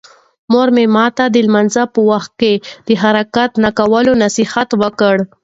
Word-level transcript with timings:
مور 0.51 0.67
مې 0.75 0.85
ماته 0.95 1.25
د 1.29 1.35
لمانځه 1.47 1.83
په 1.93 1.99
وخت 2.11 2.39
د 2.87 2.89
حرکت 3.03 3.51
نه 3.63 3.69
کولو 3.79 4.11
نصیحت 4.23 4.69
وکړ. 4.81 5.15